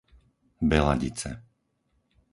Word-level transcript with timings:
Beladice 0.69 1.31